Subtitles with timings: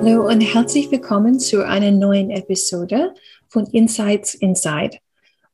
[0.00, 3.14] Hallo und herzlich willkommen zu einer neuen Episode
[3.48, 4.98] von Insights Inside.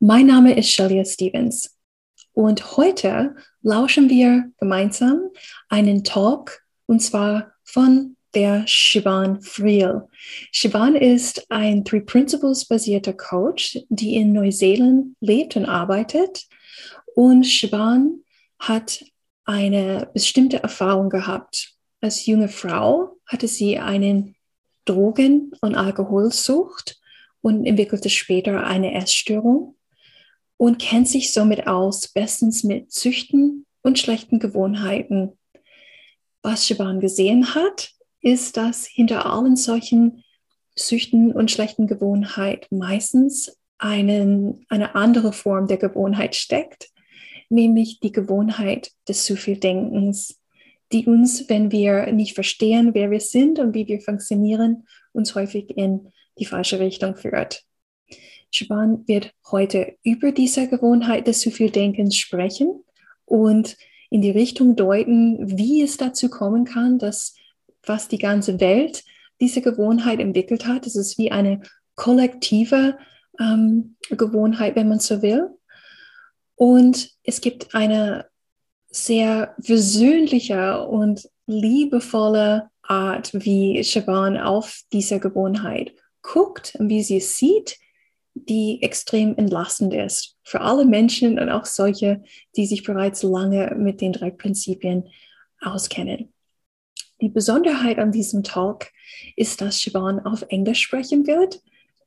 [0.01, 1.79] Mein Name ist Shelia Stevens
[2.33, 5.31] und heute lauschen wir gemeinsam
[5.69, 10.03] einen Talk und zwar von der Shiban Friel.
[10.51, 16.47] Shiban ist ein Three Principles basierter Coach, die in Neuseeland lebt und arbeitet.
[17.15, 18.21] Und Shiban
[18.59, 19.05] hat
[19.45, 21.75] eine bestimmte Erfahrung gehabt.
[22.01, 24.37] Als junge Frau hatte sie einen
[24.85, 27.01] Drogen- und Alkoholsucht
[27.41, 29.77] und entwickelte später eine Essstörung
[30.57, 35.39] und kennt sich somit aus bestens mit Züchten und schlechten Gewohnheiten.
[36.43, 40.23] Was Shiban gesehen hat, ist, dass hinter allen solchen
[40.77, 46.91] Süchten und schlechten Gewohnheiten meistens einen, eine andere Form der Gewohnheit steckt,
[47.49, 50.42] nämlich die Gewohnheit des zu viel Denkens
[50.93, 55.71] die uns, wenn wir nicht verstehen, wer wir sind und wie wir funktionieren, uns häufig
[55.77, 57.65] in die falsche Richtung führt.
[58.51, 62.85] Shaban wird heute über diese Gewohnheit des zu viel Denkens sprechen
[63.25, 63.77] und
[64.11, 67.35] in die Richtung deuten, wie es dazu kommen kann, dass
[67.85, 69.05] was die ganze Welt
[69.41, 71.63] diese Gewohnheit entwickelt hat, es ist wie eine
[71.95, 72.99] kollektive
[73.41, 75.49] ähm, Gewohnheit, wenn man so will.
[76.55, 78.27] Und es gibt eine
[78.93, 87.37] sehr versöhnliche und liebevolle Art, wie Shaban auf diese Gewohnheit guckt und wie sie es
[87.37, 87.79] sieht,
[88.35, 92.23] die extrem entlastend ist für alle Menschen und auch solche,
[92.57, 95.09] die sich bereits lange mit den drei Prinzipien
[95.61, 96.33] auskennen.
[97.21, 98.89] Die Besonderheit an diesem Talk
[99.37, 101.63] ist, dass Shaban auf Englisch sprechen wird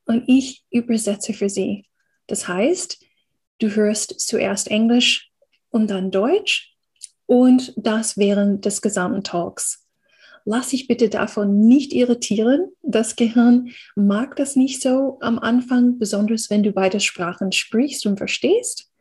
[0.05, 1.85] und ich übersetze für sie.
[2.27, 3.03] Das heißt,
[3.59, 5.31] du hörst zuerst Englisch
[5.69, 6.74] und dann Deutsch
[7.25, 9.85] und das während des gesamten Talks.
[10.47, 12.69] Lass dich bitte davon nicht irritieren.
[12.83, 18.17] Das Gehirn mag das nicht so am Anfang, besonders wenn du beide Sprachen sprichst und
[18.17, 18.91] verstehst.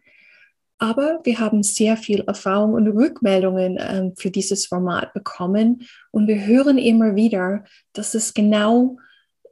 [0.78, 6.46] Aber wir haben sehr viel Erfahrung und Rückmeldungen äh, für dieses Format bekommen und wir
[6.46, 8.96] hören immer wieder, dass es genau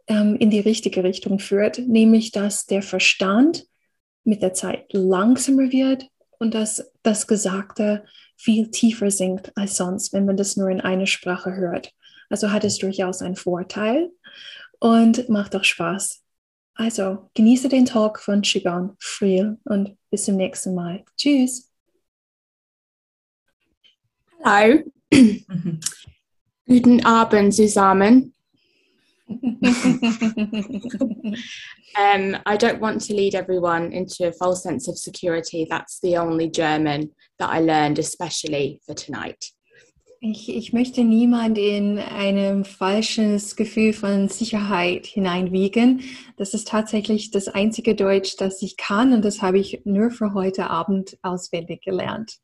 [0.08, 3.66] ähm, in die richtige Richtung führt, nämlich dass der Verstand
[4.24, 6.08] mit der Zeit langsamer wird
[6.42, 8.04] und dass das Gesagte
[8.36, 11.94] viel tiefer sinkt als sonst, wenn man das nur in einer Sprache hört.
[12.30, 14.10] Also hat es durchaus einen Vorteil
[14.80, 16.20] und macht auch Spaß.
[16.74, 21.04] Also genieße den Talk von Shiban Friel und bis zum nächsten Mal.
[21.16, 21.70] Tschüss.
[24.42, 24.82] Hallo.
[26.66, 28.34] Guten Abend zusammen.
[31.96, 35.66] um, I don't want to lead everyone into a false sense of security.
[35.68, 39.52] That's the only German that I learned, especially for tonight.
[40.24, 46.04] Ich, ich möchte niemand in ein falsches Gefühl von Sicherheit hineinwiegen.
[46.36, 50.32] Das ist tatsächlich das einzige Deutsch, das ich kann und das habe ich nur für
[50.32, 52.38] heute Abend auswendig gelernt.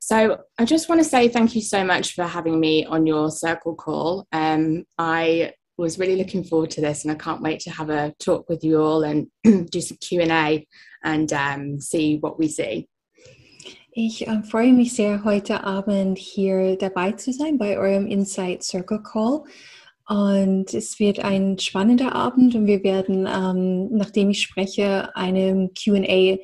[0.00, 3.30] So I just want to say thank you so much for having me on your
[3.30, 4.26] circle call.
[4.32, 8.12] Um, I was really looking forward to this, and I can't wait to have a
[8.18, 9.28] talk with you all and
[9.70, 10.66] do some Q and A
[11.02, 12.88] and um, see what we see.
[13.94, 19.02] Ich äh, freue mich sehr, heute Abend hier dabei zu sein bei eurem Insight Circle
[19.02, 19.44] Call.
[20.06, 26.38] Und es wird ein spannender Abend und wir werden, ähm, nachdem ich spreche, einem QA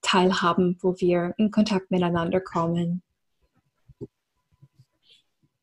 [0.00, 3.02] teilhaben, wo wir in Kontakt miteinander kommen.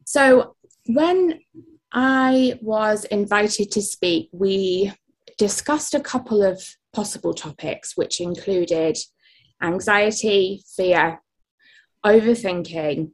[0.06, 0.56] So,
[0.86, 1.40] when
[1.94, 4.94] I was invited to speak, we
[5.38, 6.62] discussed a couple of
[6.94, 8.98] possible topics, which included
[9.62, 11.22] anxiety, fear,
[12.06, 13.12] overthinking,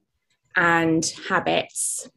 [0.56, 2.10] and habits.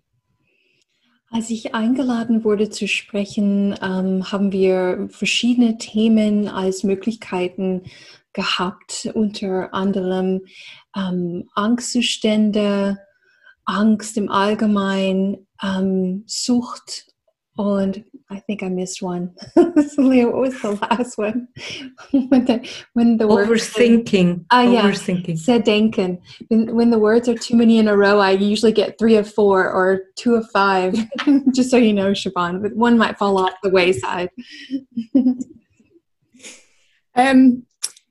[1.32, 7.84] Als ich eingeladen wurde zu sprechen, ähm, haben wir verschiedene Themen als Möglichkeiten
[8.32, 10.40] gehabt, unter anderem
[10.96, 12.98] ähm, Angstzustände,
[13.70, 17.10] Angst im Allgemeinen, ähm, Sucht
[17.60, 19.34] Und I think I missed one.
[19.98, 21.48] Leah, what was the last one?
[22.10, 24.46] when the when the overthinking.
[24.50, 24.82] Ah, yeah.
[24.82, 25.36] overthinking.
[25.36, 26.22] Zerdenken.
[26.48, 29.30] When, when the words are too many in a row, I usually get three of
[29.30, 30.94] four or two of five.
[31.54, 34.30] Just so you know, Siobhan, but one might fall off the wayside.
[37.14, 37.64] um,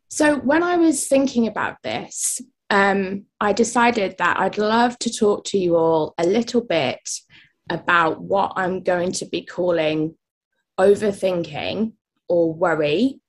[0.09, 2.39] so when I was thinking about this,
[2.69, 6.99] um, I decided that I'd love to talk to you all a little bit
[7.69, 10.15] about what I'm going to be calling
[10.79, 11.93] overthinking
[12.27, 13.19] or worry.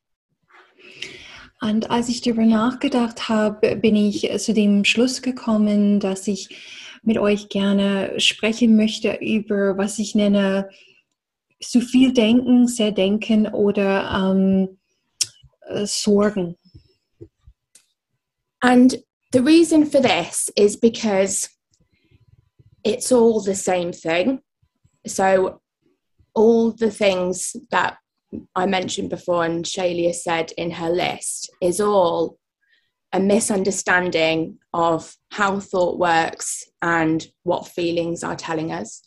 [1.63, 6.49] Und als ich darüber nachgedacht habe, bin ich zu dem Schluss gekommen, dass ich
[7.03, 10.71] mit euch gerne sprechen möchte über, was ich nenne,
[11.61, 14.79] zu viel denken, sehr denken oder ähm,
[15.85, 16.57] Sorgen.
[18.61, 21.49] And the reason for this is because
[22.85, 24.41] it's all the same thing.
[25.06, 25.61] So,
[26.35, 27.99] all the things that
[28.55, 32.38] I mentioned before and Shalia said in her list is all
[33.12, 39.03] a misunderstanding of how thought works and what feelings are telling us.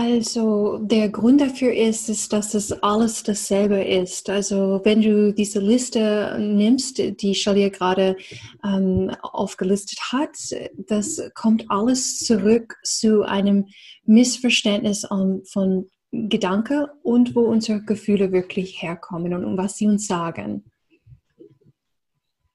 [0.00, 4.30] Also der Grund dafür ist, ist, dass es alles dasselbe ist.
[4.30, 8.16] Also wenn du diese Liste nimmst, die Shalia gerade
[8.64, 10.38] ähm, aufgelistet hat,
[10.76, 13.66] das kommt alles zurück zu einem
[14.04, 20.06] Missverständnis um, von Gedanke und wo unsere Gefühle wirklich herkommen und um was sie uns
[20.06, 20.70] sagen.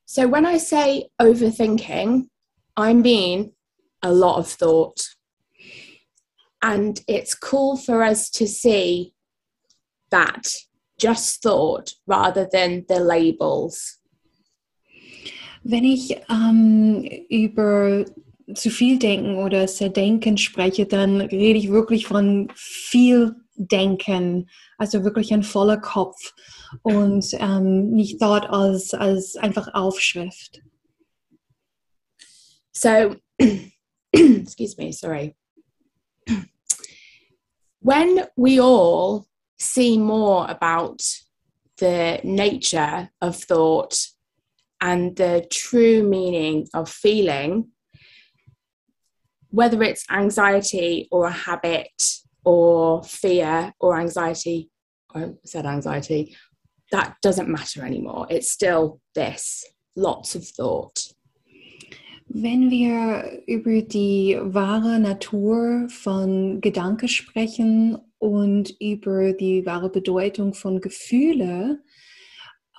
[0.05, 2.29] So when I say overthinking,
[2.79, 3.51] I mean
[3.99, 5.17] a lot of thought.
[6.63, 9.13] And it's cool for us to see
[10.11, 10.47] that
[10.97, 13.99] just thought rather than the labels.
[15.65, 18.05] Wenn ich ähm, über
[18.55, 25.03] zu viel denken oder sehr denken spreche, dann rede ich wirklich von viel denken, also
[25.03, 26.33] wirklich ein voller Kopf
[26.81, 30.61] und ähm, nicht dort als, als einfach Aufschrift.
[32.71, 33.15] So,
[34.11, 35.35] excuse me, sorry.
[37.83, 39.27] When we all
[39.59, 41.01] see more about
[41.77, 44.07] the nature of thought
[44.79, 47.67] and the true meaning of feeling,
[49.49, 51.91] whether it's anxiety or a habit
[52.45, 54.69] or fear or anxiety,
[55.13, 56.35] I said anxiety,
[56.91, 58.27] that doesn't matter anymore.
[58.29, 59.65] It's still this
[59.95, 61.01] lots of thought.
[62.35, 70.81] Wenn wir über die wahre Natur von Gedanke sprechen und über die wahre Bedeutung von
[70.81, 71.83] Gefühle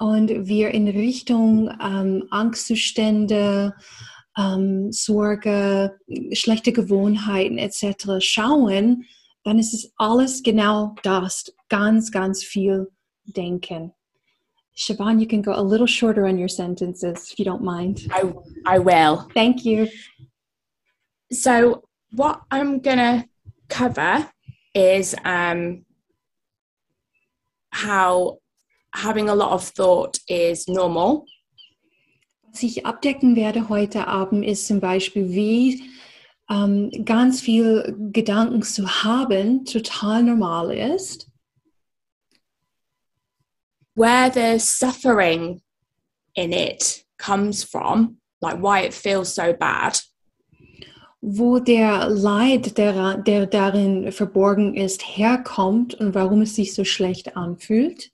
[0.00, 3.74] und wir in Richtung ähm, Angstzustände,
[4.36, 6.00] ähm, Sorge,
[6.32, 8.16] schlechte Gewohnheiten etc.
[8.18, 9.04] schauen,
[9.44, 12.88] dann ist es alles genau das, ganz, ganz viel
[13.22, 13.92] Denken.
[14.76, 18.06] Siobhan, you can go a little shorter on your sentences if you don't mind.
[18.10, 18.32] I,
[18.66, 19.28] I will.
[19.32, 19.88] Thank you.
[21.32, 23.24] So, what I'm going to
[23.68, 24.28] cover
[24.74, 25.84] is um,
[27.70, 28.38] how
[28.94, 31.26] having a lot of thought is normal.
[32.48, 35.82] Was ich abdecken werde heute Abend ist zum Beispiel, wie
[36.48, 41.28] ähm, ganz viel Gedanken zu haben total normal ist.
[43.94, 45.62] Where the suffering
[46.34, 50.00] in it comes from, like why it feels so bad.
[51.20, 57.36] Wo der Leid, der, der darin verborgen ist, herkommt und warum es sich so schlecht
[57.36, 58.10] anfühlt.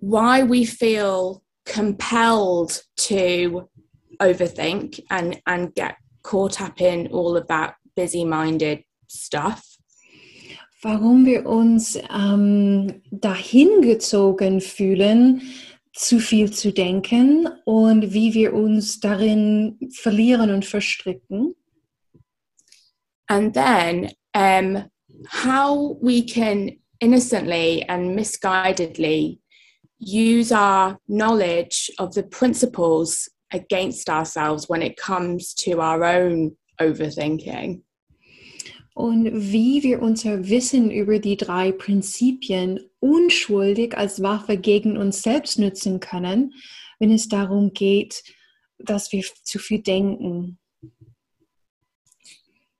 [0.00, 3.68] Why we feel compelled to
[4.20, 9.67] overthink and, and get caught up in all of that busy minded stuff.
[10.80, 15.42] Warum wir uns ähm, dahin gezogen fühlen,
[15.92, 21.56] zu viel zu denken und wie wir uns darin verlieren und verstricken.
[23.26, 24.88] And then um,
[25.26, 29.40] how we can innocently and misguidedly
[29.98, 37.82] use our knowledge of the principles against ourselves when it comes to our own overthinking.
[38.98, 45.56] Und wie wir unser Wissen über die drei Prinzipien unschuldig als Waffe gegen uns selbst
[45.56, 46.52] nutzen können,
[46.98, 48.24] wenn es darum geht,
[48.76, 50.58] dass wir zu viel denken.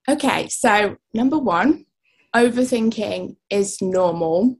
[0.09, 1.87] Okay, so number one,
[2.35, 4.57] overthinking is normal.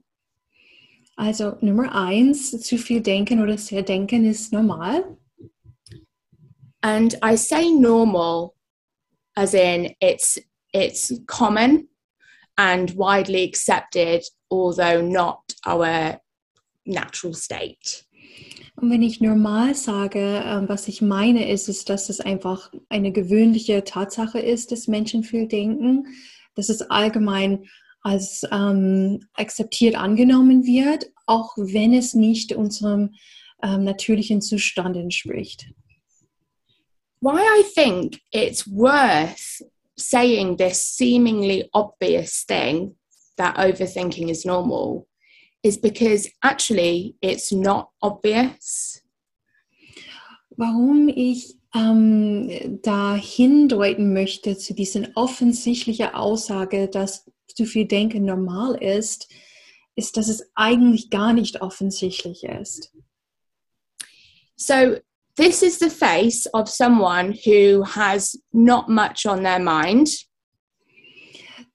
[1.17, 5.17] Also Nummer eins, zu viel denken oder sehr denken ist normal.
[6.79, 8.53] And I say normal
[9.35, 10.39] as in it's
[10.73, 11.87] it's common
[12.57, 16.19] and widely accepted, although not our
[16.85, 18.05] natural state.
[18.75, 23.11] Und wenn ich normal sage, ähm, was ich meine, ist es, dass es einfach eine
[23.11, 26.07] gewöhnliche Tatsache ist, dass Menschen viel denken,
[26.55, 27.65] dass es allgemein
[28.01, 33.15] als ähm, akzeptiert angenommen wird, auch wenn es nicht unserem
[33.61, 35.69] ähm, natürlichen Zustand entspricht.
[37.21, 39.61] Why I think it's worth
[39.99, 42.95] saying this seemingly obvious thing
[43.37, 45.07] that overthinking is normal
[45.63, 49.01] is because actually it's not obvious.
[50.57, 58.75] Warum ich ähm, da hindeuten möchte zu dieser offensichtlichen Aussage, dass zu viel Denken normal
[58.75, 59.29] ist,
[59.95, 62.93] ist, dass es eigentlich gar nicht offensichtlich ist.
[64.55, 64.97] So
[65.39, 70.09] this is the face of someone who has not much on their mind.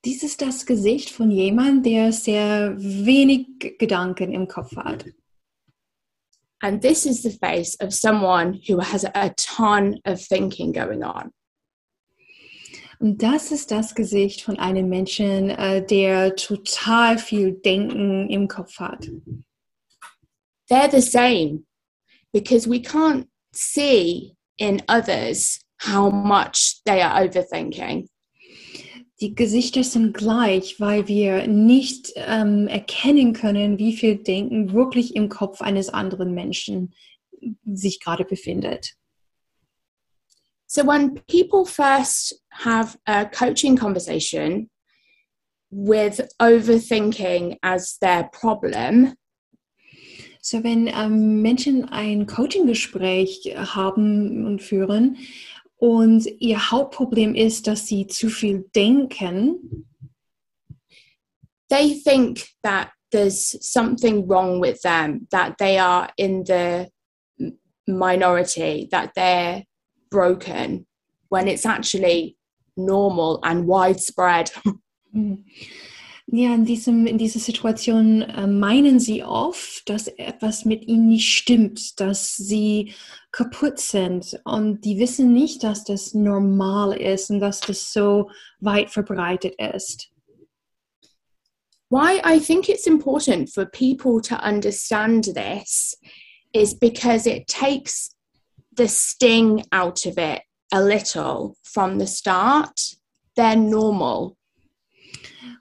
[0.05, 3.47] Dies ist das Gesicht von jemandem, der sehr wenig
[3.79, 5.07] Gedanken im Kopf hat.
[6.61, 11.31] And this is the face of someone who has a ton of thinking going on.
[13.01, 18.79] Und das ist das Gesicht von einem Menschen, äh, der total viel Denken im Kopf
[18.79, 19.09] hat.
[20.69, 21.65] They're the same
[22.31, 28.09] because we can't see in others how much they are overthinking.
[29.21, 35.29] Die Gesichter sind gleich, weil wir nicht ähm, erkennen können, wie viel Denken wirklich im
[35.29, 36.95] Kopf eines anderen Menschen
[37.65, 38.95] sich gerade befindet.
[40.67, 44.69] So when people first have a coaching conversation
[45.71, 49.15] with overthinking as their problem,
[50.47, 55.17] So, wenn ähm, Menschen ein Coaching-Gespräch haben und führen
[55.77, 59.87] und ihr Hauptproblem ist, dass sie zu viel denken,
[61.71, 66.91] they think that there's something wrong with them, that they are in the
[67.87, 69.65] minority, that they're
[70.11, 70.87] broken,
[71.31, 72.37] when it's actually
[72.77, 74.53] normal and widespread.
[76.37, 81.33] Ja, in, diesem, in dieser Situation äh, meinen sie oft, dass etwas mit ihnen nicht
[81.33, 82.93] stimmt, dass sie
[83.31, 88.91] kaputt sind und die wissen nicht, dass das normal ist und dass das so weit
[88.91, 90.11] verbreitet ist.
[91.89, 95.97] Why I think it's important for people to understand this
[96.53, 98.11] is because it takes
[98.77, 102.97] the sting out of it a little from the start.
[103.37, 104.37] They're normal.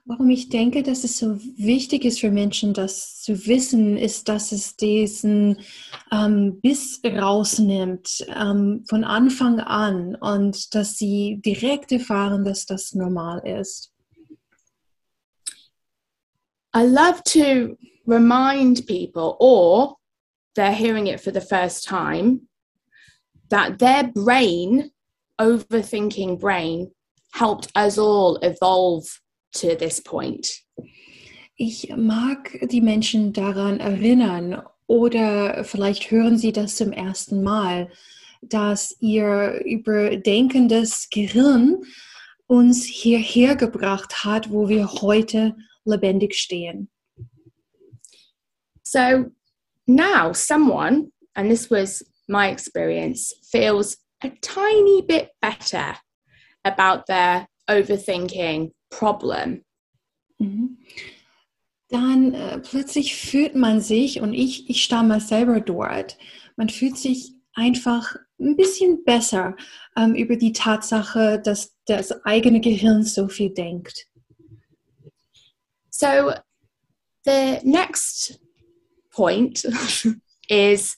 [0.06, 4.52] Warum ich denke, dass es so wichtig ist für Menschen, das zu wissen, ist, dass
[4.52, 5.60] es diesen
[6.12, 13.38] ähm, Biss rausnimmt ähm, von Anfang an und dass sie direkt erfahren, dass das normal
[13.46, 13.92] ist.
[16.76, 19.96] I love to remind people, or
[20.54, 22.42] they're hearing it for the first time,
[23.48, 24.90] that their brain,
[25.40, 26.90] overthinking brain,
[27.32, 29.23] helped us all evolve
[29.54, 30.62] to this point.
[31.56, 37.90] Ich mag die Menschen daran erinnern oder vielleicht hören sie das zum ersten Mal,
[38.42, 41.82] dass ihr überdenkendes Gehirn
[42.46, 46.90] uns hierher gebracht hat, wo wir heute lebendig stehen.
[48.82, 49.30] So
[49.86, 55.96] now someone, and this was my experience, feels a tiny bit better
[56.64, 59.64] about their overthinking problem.
[60.38, 60.78] Mhm.
[61.88, 66.16] Dann äh, plötzlich fühlt man sich, und ich, ich stamme selber dort,
[66.56, 69.56] man fühlt sich einfach ein bisschen besser
[69.96, 74.06] ähm, über die Tatsache, dass das eigene Gehirn so viel denkt.
[75.90, 76.32] So
[77.24, 78.40] the next
[79.10, 79.64] point
[80.48, 80.96] is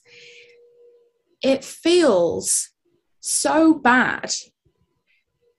[1.43, 2.73] it feels
[3.19, 4.33] so bad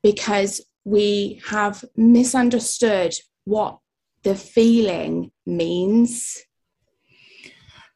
[0.03, 3.15] because we have misunderstood
[3.45, 3.79] what
[4.25, 6.45] the feeling means.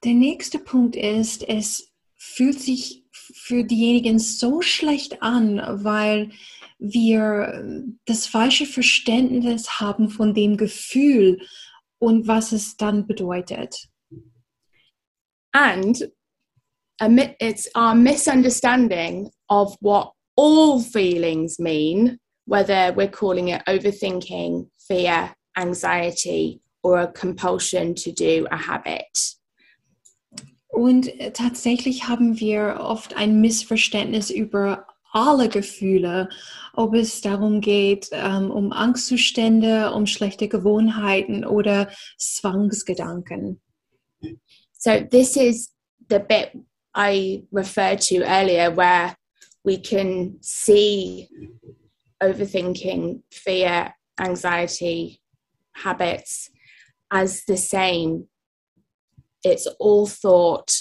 [0.04, 6.30] Der nächste Punkt ist, es fühlt sich für diejenigen so schlecht an, weil
[6.78, 11.40] wir das falsche Verständnis haben von dem Gefühl
[11.99, 13.88] und was es dann bedeutet.
[15.52, 16.02] And
[17.40, 26.61] it's our misunderstanding of what all feelings mean, whether we're calling it overthinking, fear, anxiety,
[26.82, 29.37] or a compulsion to do a habit.
[30.68, 36.30] Und tatsächlich haben wir oft ein Missverständnis über alle Gefühle,
[36.72, 43.61] ob es darum geht, um, um Angstzustände, um schlechte Gewohnheiten oder Zwangsgedanken.
[44.72, 45.75] So this is
[46.08, 46.52] the bit
[46.96, 49.14] I referred to earlier where
[49.64, 51.28] we can see
[52.22, 55.20] overthinking, fear, anxiety,
[55.74, 56.50] habits
[57.10, 58.28] as the same.
[59.44, 60.72] It's all thought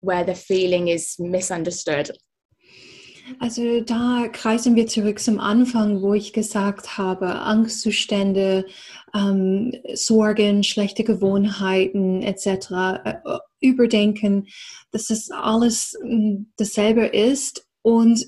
[0.00, 2.10] where the feeling is misunderstood.
[3.38, 8.66] Also da kreisen wir zurück zum Anfang, wo ich gesagt habe, Angstzustände,
[9.14, 12.46] ähm, Sorgen, schlechte Gewohnheiten etc.,
[13.04, 14.48] äh, Überdenken,
[14.90, 18.26] dass das alles äh, dasselbe ist und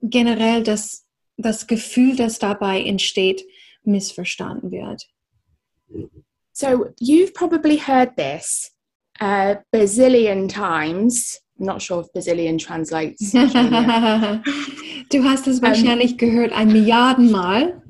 [0.00, 1.06] generell das,
[1.36, 3.44] das Gefühl, das dabei entsteht,
[3.84, 5.08] missverstanden wird.
[6.52, 8.70] So you've probably heard this
[9.20, 11.40] a bazillion times.
[11.58, 13.32] I'm not sure if bazillion translates.
[13.32, 17.82] du hast es wahrscheinlich um, gehört ein Milliardenmal.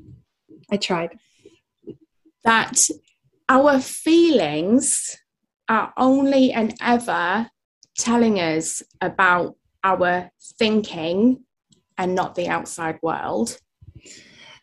[0.71, 1.17] I tried.
[2.43, 2.89] That
[3.49, 5.17] our feelings
[5.67, 7.49] are only and ever
[7.97, 11.43] telling us about our thinking
[11.97, 13.59] and not the outside world.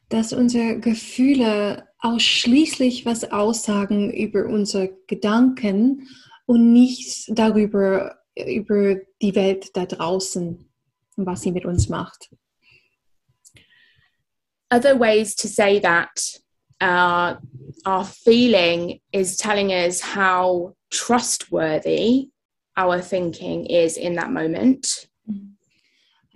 [0.08, 6.08] Dass unsere Gefühle ausschließlich was aussagen über unsere Gedanken
[6.46, 10.68] und nichts darüber, über die Welt da draußen
[11.16, 12.30] und was sie mit uns macht.
[14.72, 16.40] Other ways to say that
[16.80, 17.36] uh,
[17.84, 22.30] our feeling is telling us how trustworthy
[22.76, 25.09] our thinking is in that moment.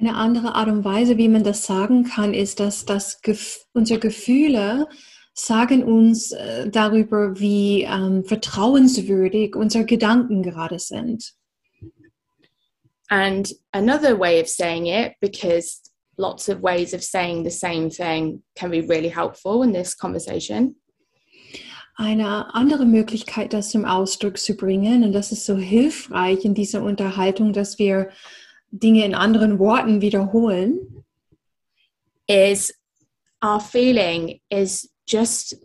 [0.05, 3.99] Eine andere Art und Weise, wie man das sagen kann, ist, dass das Gef unsere
[3.99, 4.87] Gefühle
[5.33, 11.33] sagen uns äh, darüber, wie ähm, vertrauenswürdig unsere Gedanken gerade sind.
[13.09, 15.81] And another way of saying it, because
[16.19, 20.77] lots of ways of saying the same thing can be really helpful in this conversation.
[21.97, 26.83] Eine andere Möglichkeit, das zum Ausdruck zu bringen, und das ist so hilfreich in dieser
[26.83, 28.11] Unterhaltung, dass wir
[28.79, 31.05] Dinge in anderen Worten wiederholen,
[32.27, 32.73] is
[33.43, 35.57] our feeling is just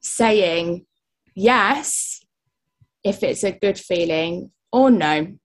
[0.00, 0.86] saying
[1.34, 2.24] yes
[3.02, 5.38] if it's a good feeling or no,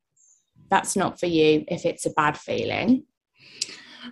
[0.70, 3.06] that's not for you if it's a bad feeling.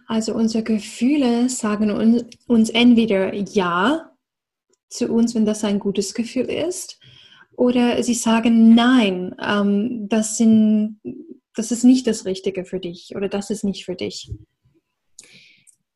[0.08, 1.92] Also unsere Gefühle sagen
[2.48, 4.12] uns entweder ja
[4.90, 7.00] zu uns, wenn das ein gutes Gefühl ist,
[7.56, 11.00] oder sie sagen nein, ähm, das, sind,
[11.56, 14.32] das ist nicht das Richtige für dich oder das ist nicht für dich.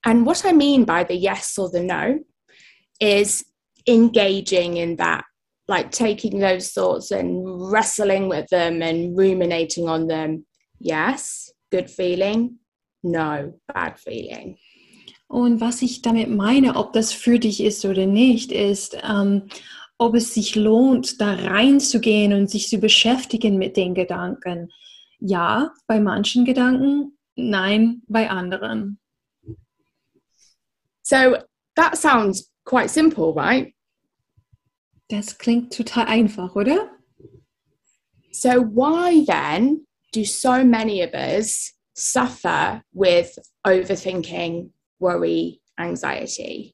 [0.01, 2.19] And what I mean by the yes or the no
[2.99, 3.45] is
[3.87, 5.23] engaging in that,
[5.67, 10.45] like taking those thoughts and wrestling with them and ruminating on them.
[10.79, 12.59] Yes, good feeling.
[13.03, 14.57] No, bad feeling.
[15.27, 19.49] Und was ich damit meine, ob das für dich ist oder nicht, ist, ähm,
[19.97, 24.69] ob es sich lohnt, da reinzugehen und sich zu beschäftigen mit den Gedanken.
[25.25, 28.99] Ja, bei manchen Gedanken, nein, bei anderen.
[31.01, 31.37] So
[31.77, 33.73] that sounds quite simple, right?
[35.07, 36.89] Das klingt total einfach, oder?
[38.33, 46.72] So why then do so many of us suffer with overthinking, worry, anxiety?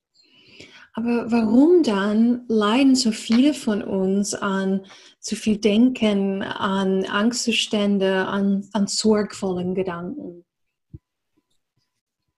[0.94, 4.86] Aber warum dann leiden so viele von uns an
[5.20, 10.46] zu viel Denken, an Angstzustände, an, an sorgvollen Gedanken?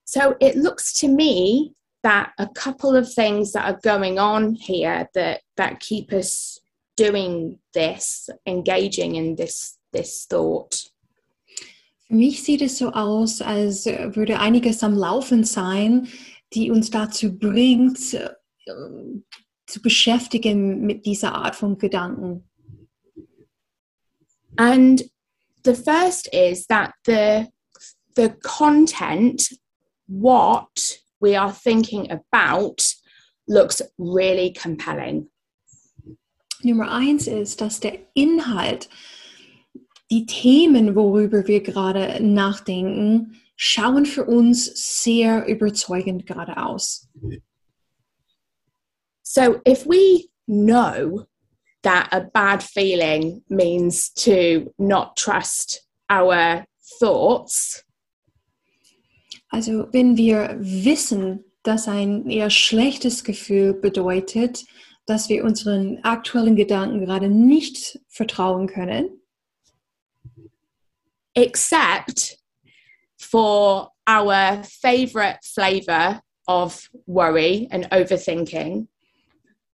[0.06, 5.08] So it looks to me that a couple of things that are going on here
[5.14, 6.60] that that keep us
[6.98, 10.92] doing this, engaging in this this thought.
[12.08, 16.10] Für mich sieht es so aus, als würde einiges am Laufen sein,
[16.54, 17.98] die uns dazu bringt,
[19.68, 22.50] zu beschäftigen mit dieser Art von Gedanken.
[24.58, 25.04] And
[25.64, 27.48] the first is that the
[28.16, 29.42] the content,
[30.08, 32.96] what we are thinking about
[33.48, 35.30] looks really compelling.
[36.64, 38.90] Nummer eins ist, dass der Inhalt,
[40.12, 44.66] die Themen, worüber wir gerade nachdenken, schauen für uns
[45.02, 47.08] sehr überzeugend gerade aus.
[49.32, 51.26] So if we know
[51.84, 56.66] that a bad feeling means to not trust our
[57.00, 57.84] thoughts,
[59.54, 64.66] Also wenn wir wissen, dass ein eher schlechtes Gefühl bedeutet,
[65.06, 69.22] dass wir unseren aktuellen Gedanken gerade nicht vertrauen können.
[71.34, 72.38] Except
[73.18, 78.88] for our favorite flavor of worry and overthinking.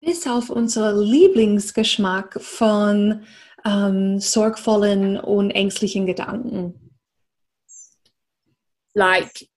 [0.04, 3.24] Bis auf unser Lieblingsgeschmack von
[3.64, 6.92] ähm, sorgvollen und ängstlichen Gedanken.
[8.92, 9.48] Like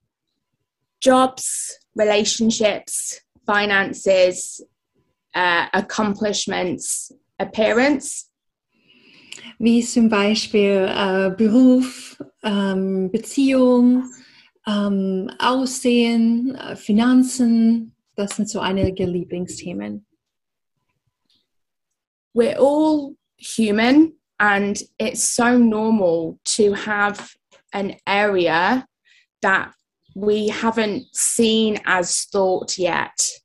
[1.01, 4.65] jobs, relationships, finances,
[5.35, 8.29] uh, accomplishments, appearance.
[9.59, 14.03] Wie zum Beispiel äh, Beruf, ähm, Beziehung,
[14.65, 17.95] ähm, Aussehen, äh, Finanzen.
[18.15, 20.06] Das sind so einige Lieblingsthemen.
[22.37, 27.31] We're all human and it's so normal to have
[27.73, 28.85] an area
[29.41, 29.73] that
[30.13, 33.41] we haven't seen as thought yet.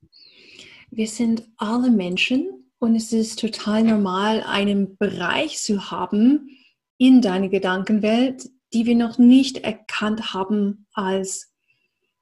[0.91, 6.55] Wir sind alle Menschen und es ist total normal, einen Bereich zu haben
[6.99, 11.51] in deiner Gedankenwelt, die wir noch nicht erkannt haben als,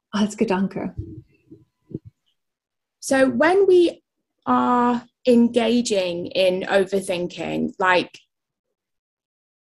[0.09, 0.95] als Gedanke.
[3.01, 4.01] So when we
[4.45, 8.17] are engaging in overthinking, like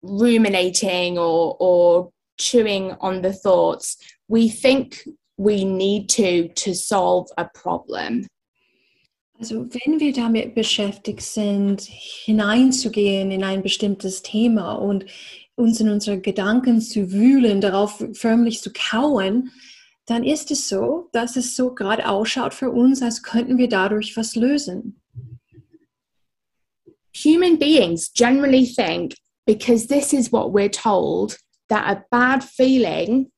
[0.02, 3.96] ruminating or, or chewing on the thoughts,
[4.28, 5.02] we think
[5.36, 8.26] we need to to solve a problem.
[9.38, 15.06] Also wenn wir damit beschäftigt sind, hineinzugehen in ein bestimmtes Thema und
[15.54, 19.50] uns in unsere Gedanken zu wühlen, darauf förmlich zu kauen,
[20.04, 24.14] dann ist es so, dass es so gerade ausschaut für uns, als könnten wir dadurch
[24.16, 24.99] was lösen.
[27.24, 29.14] Human beings generally think
[29.46, 31.36] because this is what we're told
[31.68, 33.30] that a bad feeling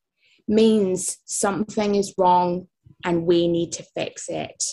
[0.49, 2.69] means something is wrong
[3.05, 4.65] and we need to fix it.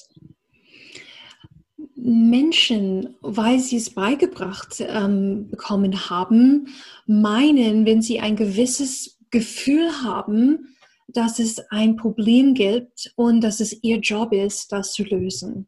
[1.96, 6.68] Menschen, weil sie es beigebracht ähm, bekommen haben,
[7.06, 10.76] meinen, wenn sie ein gewisses Gefühl haben,
[11.08, 15.68] dass es ein Problem gibt und dass es ihr Job ist, das zu lösen.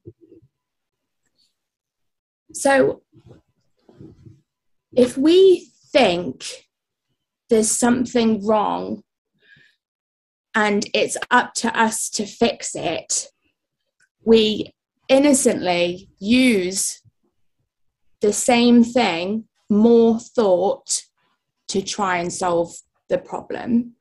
[2.53, 3.01] So,
[4.95, 6.67] if we think
[7.49, 9.03] there's something wrong
[10.53, 13.27] and it's up to us to fix it,
[14.23, 14.73] we
[15.07, 17.01] innocently use
[18.21, 21.03] the same thing, more thought,
[21.69, 22.73] to try and solve
[23.09, 23.95] the problem.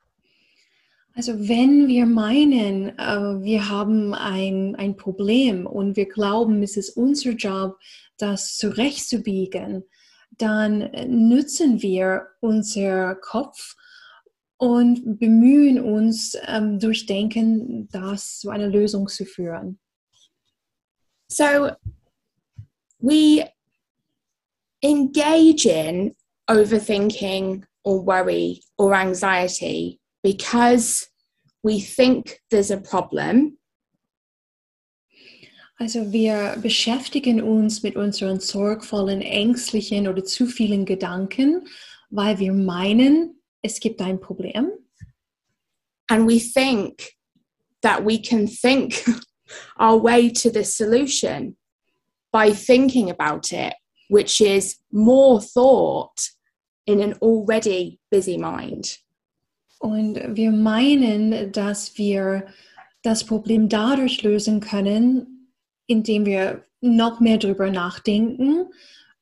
[1.21, 6.97] Also wenn wir meinen, äh, wir haben ein, ein Problem und wir glauben, es ist
[6.97, 7.77] unser Job,
[8.17, 9.83] das zurechtzubiegen,
[10.31, 13.75] dann nutzen wir unser Kopf
[14.57, 19.77] und bemühen uns, ähm, durch Denken das zu einer Lösung zu führen.
[21.27, 21.69] So
[22.97, 23.47] we
[24.81, 26.15] engage in
[26.49, 31.10] overthinking or worry or anxiety because
[31.63, 33.57] we think there's a problem.
[35.79, 41.67] Also wir beschäftigen uns mit unseren sorgvollen, ängstlichen oder zu vielen Gedanken,
[42.11, 44.71] weil wir meinen, es gibt ein Problem.
[46.07, 47.15] And we think
[47.81, 49.03] that we can think
[49.79, 51.57] our way to the solution
[52.31, 53.73] by thinking about it,
[54.09, 56.31] which is more thought
[56.85, 58.99] in an already busy mind.
[59.81, 62.45] Und wir meinen, dass wir
[63.01, 65.49] das Problem dadurch lösen können,
[65.87, 68.67] indem wir noch mehr drüber nachdenken.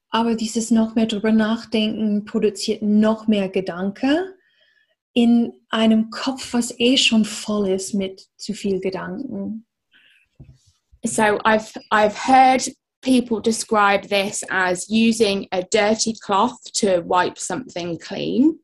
[0.10, 4.36] Aber dieses noch mehr drüber nachdenken produziert noch mehr Gedanke
[5.14, 9.66] in einem Kopf, was eh schon voll ist mit zu viel Gedanken.
[11.06, 12.70] So I've I've heard
[13.02, 18.60] people describe this as using a dirty cloth to wipe something clean.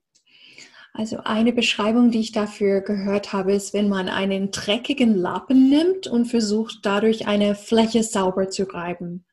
[0.97, 6.07] Also eine Beschreibung, die ich dafür gehört habe, ist, wenn man einen dreckigen Lappen nimmt
[6.07, 9.25] und versucht, dadurch eine Fläche sauber zu reiben.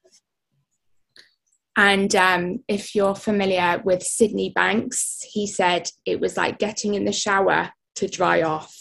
[1.74, 7.06] And um, if you're familiar with Sydney Banks, he said it was like getting in
[7.06, 8.74] the shower to dry off.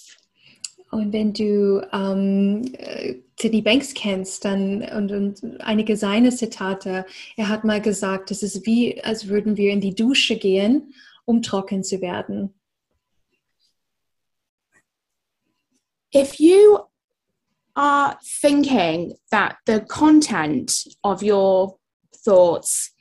[0.89, 2.63] Und wenn du ähm,
[3.39, 7.05] Sydney Banks kennst, dann und, und einige seiner Zitate,
[7.37, 11.43] er hat mal gesagt, es ist wie, als würden wir in die Dusche gehen, um
[11.43, 12.55] trocken zu werden.
[16.13, 16.87] If you
[17.75, 20.71] are thinking that the content
[21.03, 21.77] of your
[22.25, 22.91] thoughts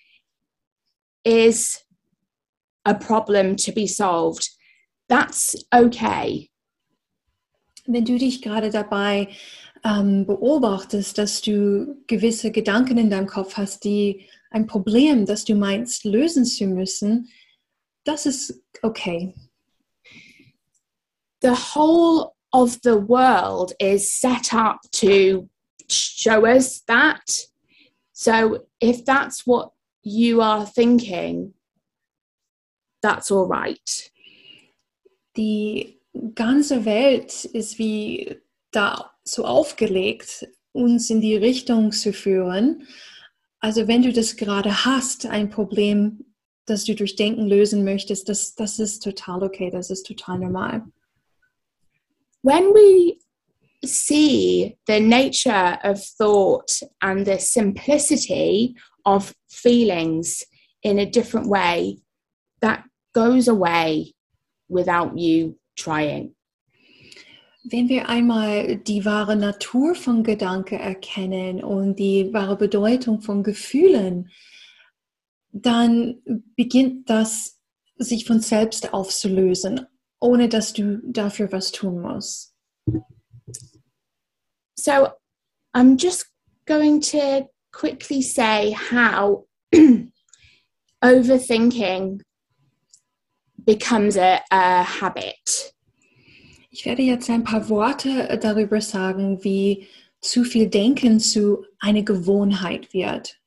[1.25, 1.85] is
[2.85, 4.49] a problem to be solved,
[5.09, 6.51] that's okay.
[7.87, 9.29] Wenn du dich gerade dabei
[9.85, 15.55] ähm, beobachtest, dass du gewisse Gedanken in deinem Kopf hast, die ein Problem, das du
[15.55, 17.29] meinst, lösen zu müssen,
[18.05, 19.35] das ist okay.
[21.41, 25.49] the whole of the world is set up to
[25.89, 27.47] show us that.
[28.13, 31.55] So if that's what you are thinking,
[33.03, 34.11] that's all right.
[35.37, 36.01] Die
[36.35, 38.37] ganze Welt ist wie
[38.73, 42.87] da so aufgelegt, uns in die Richtung zu führen.
[43.61, 46.25] Also wenn du das gerade hast, ein Problem,
[46.67, 50.85] das du durch Denken lösen möchtest, das, das ist total okay, das ist total normal.
[52.43, 53.21] When we
[53.85, 60.43] see the nature of thought and the simplicity of feelings
[60.83, 61.99] in a different way,
[62.61, 64.15] that goes away
[64.69, 66.35] without you trying.
[67.65, 74.31] Wenn wir einmal die wahre Natur von Gedanke erkennen und die wahre Bedeutung von Gefühlen,
[75.53, 76.23] dann
[76.57, 77.59] beginnt das
[77.99, 79.87] sich von selbst aufzulösen,
[80.21, 82.55] ohne dass du dafür was tun musst.
[84.77, 85.09] So
[85.75, 86.27] I'm just
[86.67, 89.47] going to quickly say how
[91.03, 92.21] overthinking
[93.65, 95.75] becomes a, a habit.
[96.71, 99.89] Ich werde jetzt ein paar Worte darüber sagen, wie
[100.21, 103.41] zu viel Denken zu eine Gewohnheit wird.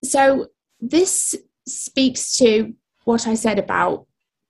[0.00, 0.46] So
[0.80, 4.07] this speaks to what I said about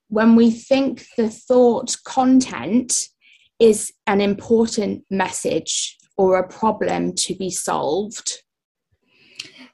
[0.09, 3.09] when we think the thought content
[3.59, 8.45] is an important message or a problem to be solved.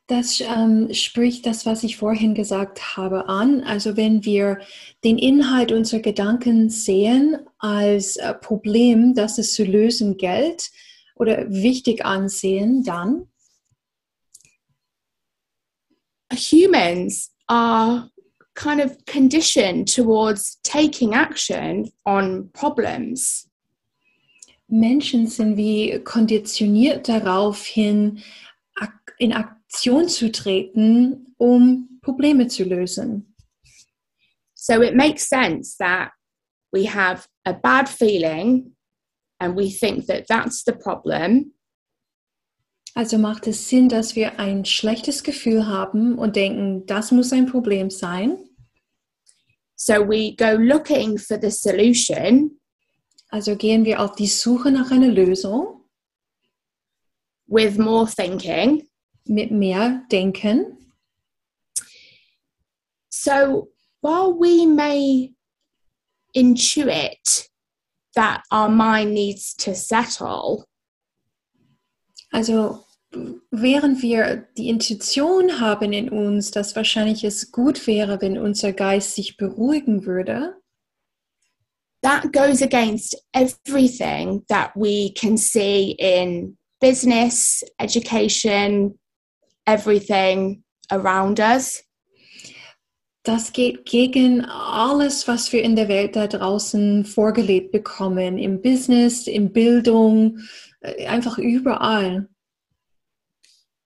[0.06, 3.62] Das ähm, spricht das, was ich vorhin gesagt habe, an.
[3.62, 4.58] Also wenn wir
[5.02, 10.70] den Inhalt unserer Gedanken sehen als äh, Problem, das es zu lösen gilt
[11.16, 13.28] oder wichtig ansehen, dann
[16.30, 18.10] humans are
[18.54, 23.48] kind of conditioned towards taking action on problems.
[24.68, 28.22] Menschen sind wie konditioniert darauf hin,
[29.18, 33.34] in Aktion zu treten, um Probleme zu lösen.
[34.54, 36.12] So it makes sense that
[36.72, 38.72] we have a bad feeling
[39.38, 41.53] and we think that that's the problem.
[42.96, 47.46] Also macht es Sinn, dass wir ein schlechtes Gefühl haben und denken, das muss ein
[47.46, 48.38] Problem sein.
[49.74, 52.61] So we go looking for the solution.
[53.30, 55.85] Also gehen wir auf die Suche nach einer Lösung.
[57.46, 58.88] With more thinking.
[59.24, 60.78] Mit mehr Denken.
[63.11, 65.35] So while we may
[66.33, 67.48] intuit
[68.14, 70.66] that our mind needs to settle.
[72.34, 72.84] Also
[73.52, 79.14] während wir die Intuition haben in uns, dass wahrscheinlich es gut wäre, wenn unser Geist
[79.14, 80.56] sich beruhigen würde.
[82.02, 88.98] That goes against everything that we can see in business, education,
[89.64, 91.84] everything around us.
[93.22, 99.28] Das geht gegen alles, was wir in der Welt da draußen vorgelebt bekommen, im Business,
[99.28, 100.40] in Bildung,
[100.84, 102.28] Uh, einfach überall.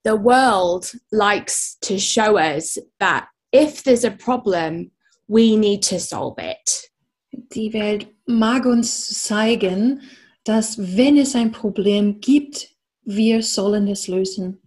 [0.04, 4.90] The world likes to show us that if there's a problem,
[5.28, 6.90] we need to solve it.
[7.52, 8.88] Die Welt mag uns
[9.24, 10.02] zeigen,
[10.44, 12.68] dass wenn es ein Problem gibt,
[13.04, 14.58] wir sollen es lösen.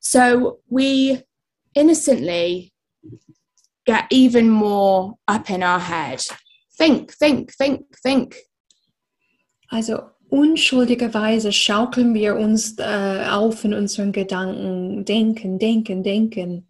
[0.00, 1.24] So we
[1.74, 2.72] innocently
[3.84, 6.22] get even more up in our head.
[6.78, 8.36] Think, think, think, think.
[9.68, 16.68] Also unschuldigerweise schaukeln wir uns äh, auf in unseren Gedanken, denken, denken, denken.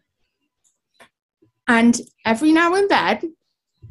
[1.66, 3.34] And every now and then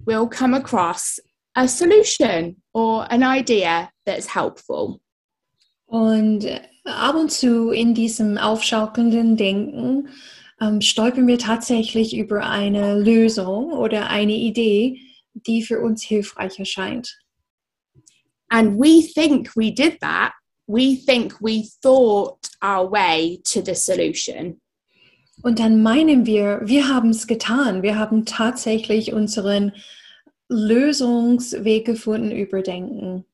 [0.05, 1.19] we'll come across
[1.55, 4.99] a solution or an idea that's helpful.
[5.85, 6.45] Und
[6.85, 10.09] ab und zu in diesem aufschaukelnden Denken
[10.59, 14.99] ähm, stolpern wir tatsächlich über eine Lösung oder eine Idee,
[15.33, 17.19] die für uns hilfreich erscheint.
[18.49, 20.33] And we think we did that.
[20.67, 24.61] We think we thought our way to the solution.
[25.43, 27.83] Und dann meinen wir, wir haben es getan.
[27.83, 29.71] Wir haben tatsächlich unseren
[30.49, 33.25] Lösungsweg gefunden über Denken.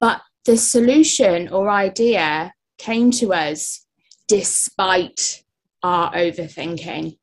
[0.00, 3.86] But the solution or idea came to us
[4.28, 5.44] despite
[5.84, 7.18] our overthinking.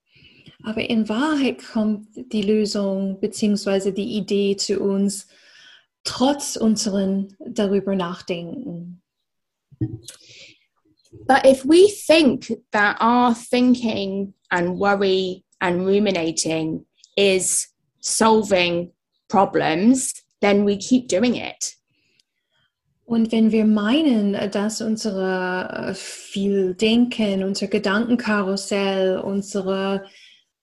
[0.63, 3.91] Aber in Wahrheit kommt die Lösung bzw.
[3.91, 5.27] die Idee zu uns
[6.03, 9.01] trotz unseren darüber nachdenken.
[11.27, 16.85] But if we think that our thinking and worry and ruminating
[17.15, 17.67] is
[17.99, 18.91] solving
[19.27, 21.75] problems, then we keep doing it.
[23.05, 30.05] Und wenn wir meinen, dass unsere äh, viel Denken, unser Gedankenkarussell, unsere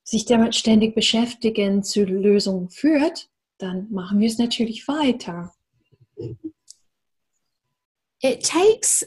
[0.04, 5.52] sich damit ständig beschäftigen zur Lösung führt, dann machen wir es natürlich weiter.
[8.22, 9.04] It takes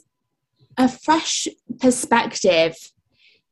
[0.77, 2.75] a fresh perspective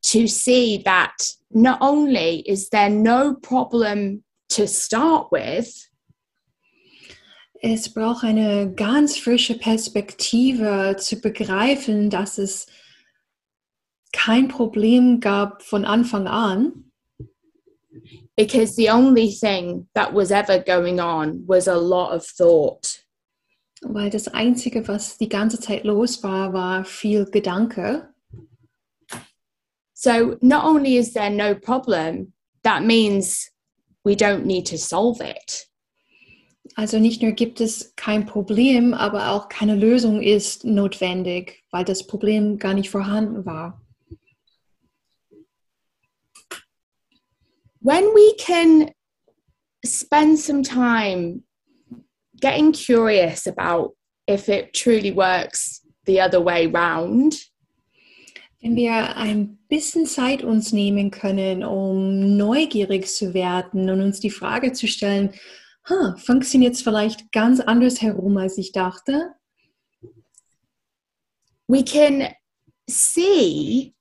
[0.03, 1.13] to see that
[1.49, 5.87] not only is there no problem to start with,
[7.59, 12.67] Es braucht eine ganz frische Perspektive zu begreifen, dass es
[14.13, 16.86] kein Problem gab von Anfang an.
[18.37, 23.03] Because the only thing that was ever going on was a lot of thought.
[23.81, 28.07] Weil das Einzige, was die ganze Zeit los war, war viel Gedanke.
[29.93, 33.49] So not only is there no problem, that means
[34.03, 35.67] we don't need to solve it.
[36.75, 42.05] Also nicht nur gibt es kein Problem, aber auch keine Lösung ist notwendig, weil das
[42.05, 43.81] Problem gar nicht vorhanden war.
[47.87, 48.91] When we can
[49.85, 51.43] spend some time
[52.41, 53.91] getting curious about
[54.27, 57.33] if it truly works the other way round,
[58.61, 64.31] Wenn wir ein bisschen Zeit uns nehmen können, um neugierig zu werden und uns die
[64.31, 65.29] Frage zu stellen,
[65.87, 69.33] huh, funktioniert es vielleicht ganz anders herum, als ich dachte?
[71.69, 72.33] we can
[72.89, 73.93] see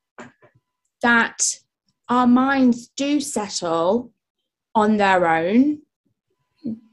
[1.03, 1.66] that
[2.09, 4.13] our minds do settle
[4.75, 5.83] on their own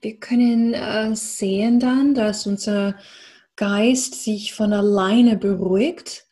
[0.02, 2.96] Wir können äh, sehen dann, dass unser
[3.56, 6.28] Geist sich von alleine beruhigt.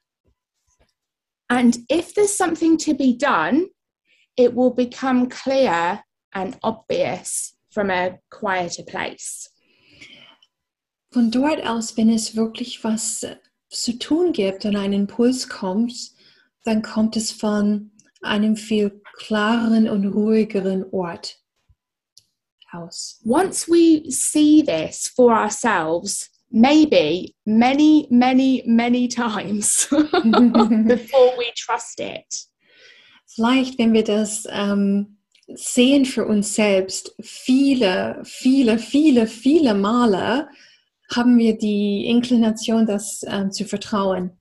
[1.47, 3.67] And if there's something to be done,
[4.37, 9.49] it will become clear and obvious from a quieter place.
[11.11, 13.25] Von dort aus, wenn es wirklich was
[13.69, 15.93] zu tun gibt und ein Impuls kommt,
[16.63, 17.91] dann kommt es von
[18.21, 21.38] einem viel klareren und ruhigeren Ort
[22.71, 23.19] aus.
[23.25, 32.47] Once we see this for ourselves, maybe many, many, many times before we trust it,
[33.34, 40.49] Vielleicht, wenn wir das ähm, sehen für uns selbst, viele, viele, viele, viele Male
[41.15, 44.38] haben wir die Inklination, das ähm, zu vertrauen.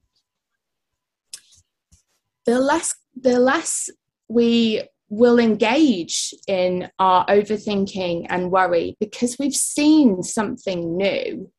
[2.47, 3.88] the less the less
[4.29, 11.51] we will engage in our overthinking and worry because we've seen something new.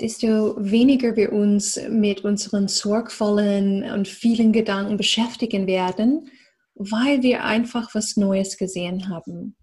[0.00, 6.30] desto weniger wir uns mit unseren sorgvollen und vielen Gedanken beschäftigen werden,
[6.74, 9.56] weil wir einfach was Neues gesehen haben.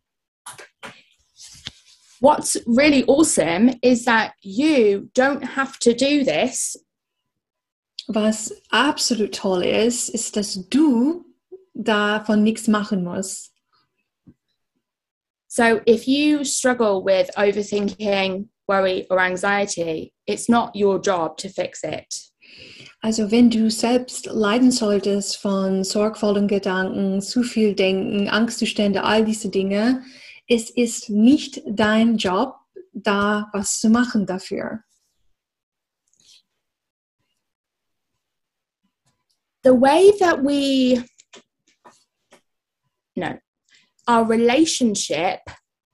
[2.21, 6.77] What's really awesome is that you don't have to do this
[8.07, 11.25] Was absolut toll ist, ist, dass du
[11.73, 13.51] davon nichts machen musst.
[15.47, 21.83] So if you struggle with overthinking, worry, or anxiety, it's not your job to fix
[21.83, 22.31] it.
[23.01, 29.49] Also wenn du selbst leiden solltest von sorgvollen Gedanken, zu viel Denken, Angstzustände, all diese
[29.49, 30.03] Dinge,
[30.47, 32.55] es ist nicht dein Job,
[32.93, 34.83] da was zu machen dafür.
[39.63, 41.03] The way that we,
[43.15, 43.37] no,
[44.07, 45.39] our relationship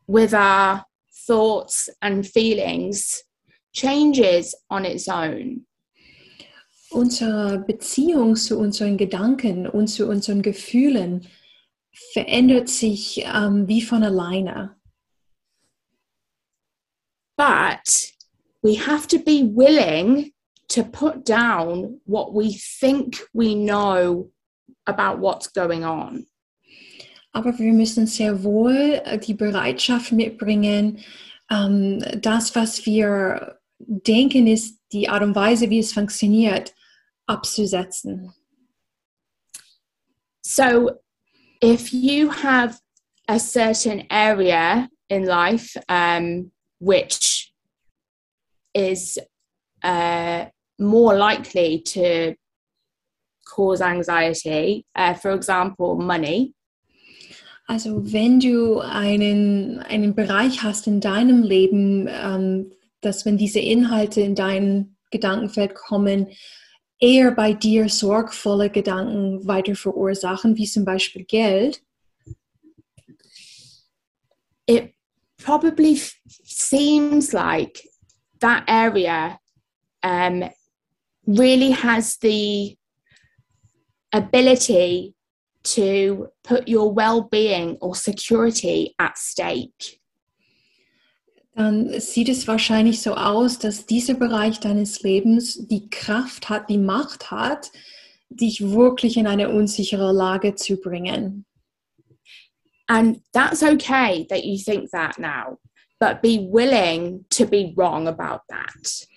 [0.08, 0.86] with our
[1.28, 3.24] thoughts and feelings
[3.74, 5.66] changes on its own.
[6.92, 11.28] Unsere Beziehung zu unseren Gedanken und zu unseren Gefühlen
[12.14, 14.76] verändert sich ähm, wie von alleine.
[17.36, 18.14] But
[18.64, 20.32] we have to be willing
[20.70, 24.30] to put down what we think we know
[24.86, 26.28] about what's going on.
[27.34, 31.00] Aber wir müssen sehr wohl die Bereitschaft mitbringen,
[31.50, 36.74] ähm, das, was wir denken, ist die Art und Weise, wie es funktioniert,
[37.28, 38.34] abzusetzen.
[40.42, 40.92] So,
[41.62, 42.80] if you have
[43.28, 47.54] a certain area in life um, which
[48.74, 49.20] is
[49.84, 50.46] uh,
[50.80, 52.36] more likely to
[53.46, 56.54] cause anxiety, uh, for example, money,
[57.70, 62.72] Also wenn du einen, einen Bereich hast in deinem Leben, ähm,
[63.02, 66.30] dass wenn diese Inhalte in dein Gedankenfeld kommen,
[67.00, 71.82] eher bei dir sorgvolle Gedanken weiter verursachen, wie zum Beispiel Geld,
[74.66, 74.94] it
[75.38, 76.00] probably
[76.46, 77.84] seems like
[78.40, 79.38] that area
[80.04, 80.50] um,
[81.28, 82.78] really has the
[84.14, 85.14] ability
[85.64, 90.00] to put your well-being or security at stake.
[91.56, 96.78] Dann sieht es wahrscheinlich so aus, dass dieser Bereich deines Lebens die Kraft hat, die
[96.78, 97.72] Macht hat,
[98.30, 101.46] dich wirklich in eine unsichere Lage zu bringen.
[102.88, 105.58] And that's okay that you think that now,
[106.00, 109.08] but be willing to be wrong about that.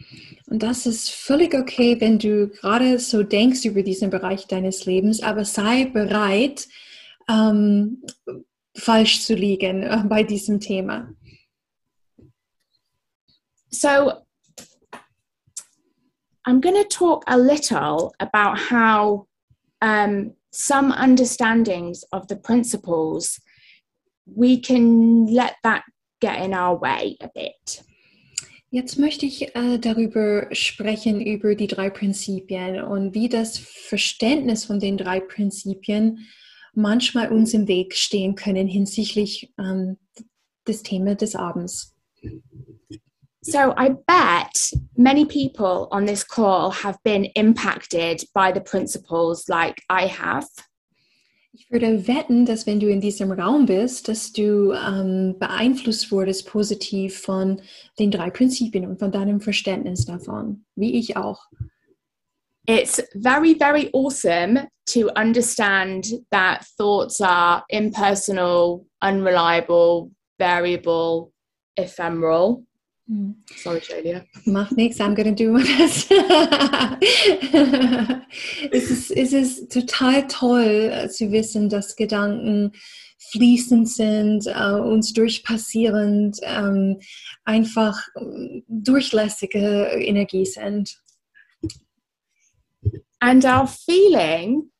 [0.46, 5.22] Und das ist völlig okay, wenn du gerade so denkst über diesen Bereich deines Lebens,
[5.22, 6.66] aber sei bereit,
[7.28, 8.02] ähm,
[8.76, 11.14] falsch zu liegen äh, bei diesem Thema.
[13.70, 14.12] So,
[16.44, 19.28] I'm going to talk a little about how
[19.80, 23.40] um, some understandings of the principles
[24.26, 25.82] we can let that
[26.28, 27.84] in our way a bit.
[28.72, 34.78] Jetzt möchte ich äh, darüber sprechen, über die drei Prinzipien und wie das Verständnis von
[34.78, 36.28] den drei Prinzipien
[36.72, 39.98] manchmal uns im Weg stehen können hinsichtlich ähm,
[40.68, 41.96] des Themas des Abends.
[43.42, 49.82] So, I bet many people on this call have been impacted by the principles like
[49.88, 50.46] I have.
[51.52, 56.46] Ich würde wetten, dass wenn du in diesem Raum bist, dass du ähm, beeinflusst wurdest
[56.46, 57.60] positiv von
[57.98, 61.46] den drei Prinzipien und von deinem Verständnis davon, wie ich auch.
[62.68, 71.32] It's very, very awesome to understand that thoughts are impersonal, unreliable, variable,
[71.76, 72.62] ephemeral.
[73.56, 74.24] Sorry, Shalia.
[74.44, 76.08] Macht nichts, I'm gonna do my best.
[78.70, 82.70] es, ist, es ist total toll äh, zu wissen, dass Gedanken
[83.32, 87.00] fließend sind, äh, uns durchpassierend, ähm,
[87.44, 90.96] einfach äh, durchlässige Energie sind.
[93.18, 94.70] And our feeling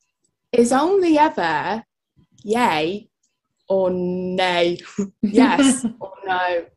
[0.53, 1.83] is only ever
[2.45, 3.11] yay
[3.69, 4.81] or nay,
[5.21, 6.71] yes or no.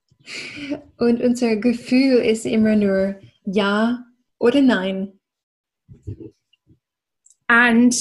[0.98, 3.16] Und unser Gefühl ist immer nur
[3.46, 4.06] ja
[4.40, 5.20] oder nein.
[7.48, 7.94] And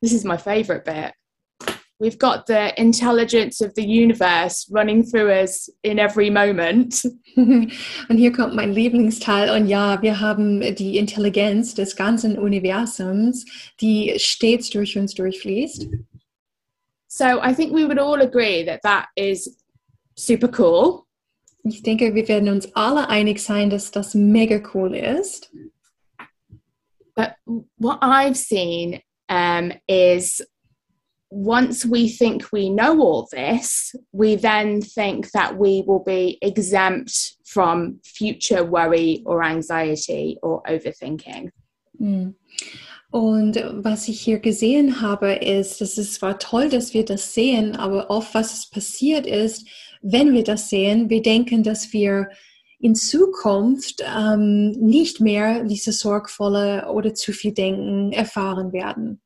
[0.00, 1.12] this is my favorite bit.
[2.00, 7.04] We've got the intelligence of the universe running through us in every moment.
[7.36, 7.72] Und
[8.08, 9.50] hier kommt mein Lieblingsteil.
[9.50, 13.44] Und ja, wir haben die Intelligenz des ganzen Universums,
[13.80, 15.88] die stets durch uns durchfließt.
[17.08, 19.58] So I think we would all agree that that is
[20.14, 21.07] super cool.
[21.64, 25.52] Ich denke, wir werden uns alle einig sein, dass das mega cool ist.
[27.14, 27.34] But
[27.76, 30.40] what I've seen um, is
[31.30, 37.36] once we think we know all this, we then think that we will be exempt
[37.44, 41.50] from future worry or anxiety or overthinking.
[41.98, 42.34] Hm.
[43.10, 47.74] Und was ich hier gesehen habe, ist, dass es zwar toll, dass wir das sehen,
[47.74, 49.66] aber oft was es passiert ist,
[50.02, 52.28] wenn wir das sehen, wir denken, dass wir
[52.80, 59.20] in Zukunft ähm, nicht mehr diese sorgvolle oder zu viel Denken erfahren werden.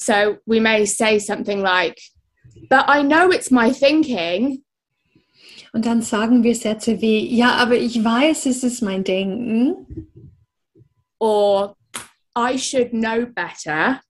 [0.00, 2.00] So we may say something like,
[2.70, 4.64] but I know it's my thinking.
[5.72, 10.08] Und dann sagen wir Sätze wie, ja, aber ich weiß, es ist mein Denken.
[11.18, 11.76] Or
[12.36, 14.00] I should know better.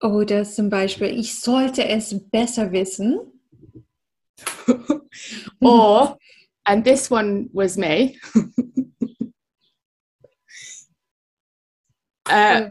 [0.00, 3.20] Oder zum Beispiel, ich sollte es besser wissen.
[5.60, 6.16] or,
[6.66, 8.18] and this one was me.
[12.26, 12.68] uh,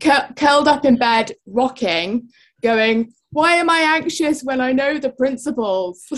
[0.00, 2.28] cur- curled up in bed, rocking,
[2.62, 6.08] going, Why am I anxious when I know the principles?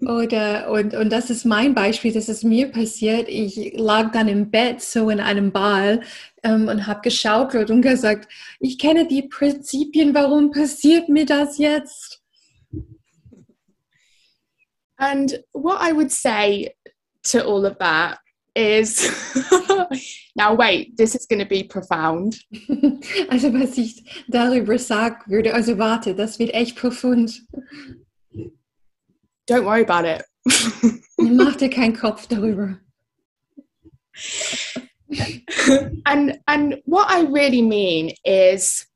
[0.00, 3.28] Oder, und, und das ist mein Beispiel, das ist mir passiert.
[3.28, 6.00] Ich lag dann im Bett, so in einem Ball
[6.42, 12.19] ähm, und habe geschaukelt und gesagt, ich kenne die Prinzipien, warum passiert mir das jetzt?
[15.00, 16.74] And what I would say
[17.24, 18.18] to all of that
[18.54, 19.10] is
[20.36, 22.36] now wait, this is going to be profound.
[23.30, 27.40] Also was ich darüber sagen würde, also warte, das wird echt profund.
[29.48, 30.22] Don't worry about it.
[31.18, 32.78] Mach dir keinen Kopf darüber.
[36.06, 38.86] and and what I really mean is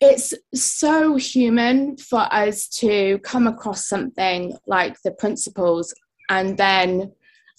[0.00, 5.92] it's so human for us to come across something like the principles
[6.30, 7.12] and then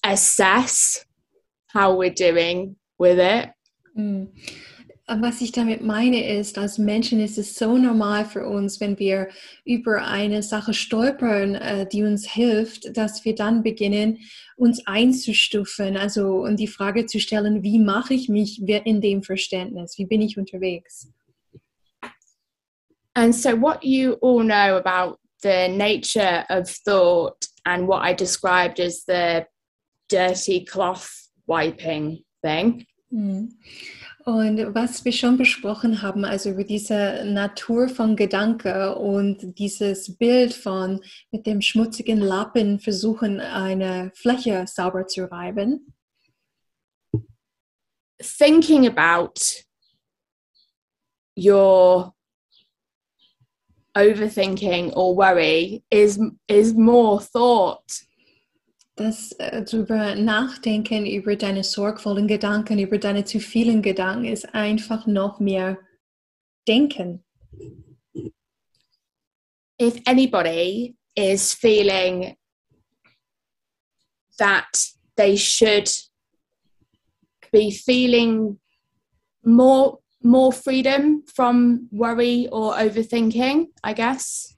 [0.04, 1.06] assess
[1.68, 3.50] how we're doing with it.
[3.98, 4.28] Mm.
[5.18, 9.30] was ich damit meine ist, als Menschen ist es so normal für uns, wenn wir
[9.66, 14.20] über eine Sache stolpern, äh, die uns hilft, dass wir dann beginnen,
[14.56, 19.98] uns einzustufen, also und die Frage zu stellen, wie mache ich mich in dem Verständnis,
[19.98, 21.12] wie bin ich unterwegs?
[23.20, 28.80] And so what you all know about the nature of thought and what I described
[28.80, 29.46] as the
[30.08, 32.86] dirty cloth wiping thing.
[33.12, 33.58] Mhm.
[34.26, 40.54] Und was wir schon besprochen haben, also über diese Natur von Gedanke und dieses Bild
[40.54, 45.94] von mit dem schmutzigen Lappen versuchen, eine Fläche sauber zu reiben.
[48.22, 49.66] Thinking about
[51.36, 52.14] your
[53.96, 58.02] overthinking or worry is is more thought
[59.00, 65.40] das äh, nachdenken, über deine sorgvollen Gedanken, über deine zu vielen Gedanken, ist einfach noch
[65.40, 65.78] mehr
[66.68, 67.24] denken.
[69.82, 72.36] If anybody is feeling
[74.38, 74.68] that
[75.16, 75.90] they should
[77.52, 78.60] be feeling
[79.44, 84.56] more more freedom from worry or overthinking, I guess.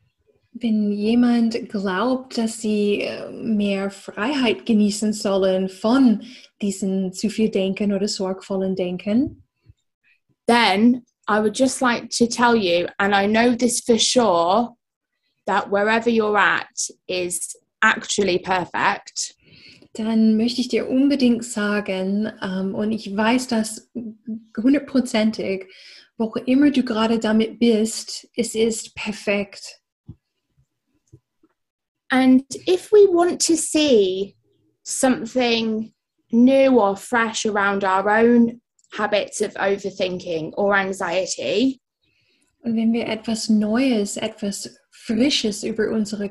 [0.54, 6.24] Wenn jemand glaubt, dass sie äh, mehr Freiheit genießen sollen von
[6.62, 9.44] diesem zu viel Denken oder sorgvollen Denken,
[10.48, 14.76] then I would just like to tell you, and I know this for sure,
[15.46, 19.36] that wherever you're at is actually perfect.
[19.94, 23.92] Dann möchte ich dir unbedingt sagen, ähm, und ich weiß das
[24.58, 25.68] hundertprozentig,
[26.18, 29.82] wo immer du gerade damit bist, es ist perfekt.
[32.10, 34.36] And if we want to see
[34.84, 35.94] something
[36.32, 38.62] new or fresh around our own
[38.94, 41.82] habits of overthinking or anxiety,
[42.64, 46.30] Und wenn wir etwas Neues, etwas Frisches über unsere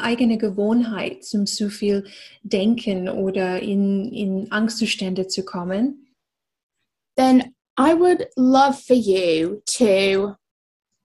[0.00, 2.04] eigene Gewohnheit zum zu viel
[2.42, 6.06] Denken oder in, in Angstzustände zu kommen,
[7.16, 10.36] then I would love for you to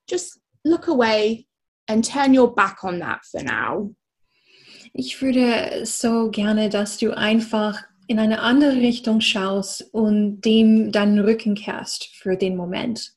[0.09, 1.45] just look away
[1.87, 3.93] and turn your back on that for now.
[4.93, 11.19] Ich würde so gerne, dass du einfach in eine andere Richtung schaust und dem deinen
[11.19, 13.13] Rücken kehrst für den Moment.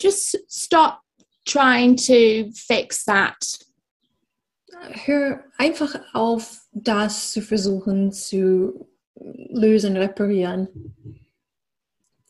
[0.00, 1.00] Just stop
[1.44, 3.36] trying to fix that.
[5.04, 10.68] Hör einfach auf, das zu versuchen zu lösen, reparieren.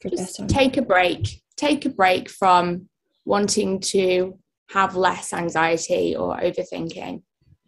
[0.04, 1.42] Just take a break.
[1.56, 2.88] Take a break from
[3.24, 4.38] wanting to
[4.68, 7.22] have less anxiety or overthinking.